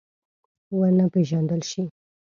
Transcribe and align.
ونه 0.77 1.05
پېژندل 1.13 1.61
شي. 1.69 1.83